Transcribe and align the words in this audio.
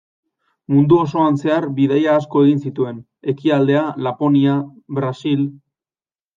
Mundu 0.75 0.97
osoan 1.01 1.37
zehar 1.43 1.67
bidaia 1.81 2.15
asko 2.21 2.43
egin 2.47 2.65
zituen: 2.69 3.05
Ekialdea, 3.35 3.87
Laponia, 4.09 4.59
Brasil. 5.01 5.49